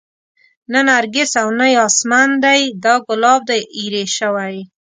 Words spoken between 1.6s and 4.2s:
ياسمن دى دا ګلاب دى ايرې